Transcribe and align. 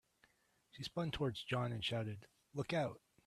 She 0.71 0.81
spun 0.81 1.11
towards 1.11 1.43
John 1.43 1.71
and 1.71 1.85
shouted, 1.85 2.25
"Look 2.55 2.73
Out!" 2.73 2.99